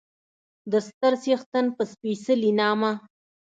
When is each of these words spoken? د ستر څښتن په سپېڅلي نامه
د 0.71 0.73
ستر 0.87 1.13
څښتن 1.23 1.65
په 1.75 1.83
سپېڅلي 1.91 2.51
نامه 2.59 2.91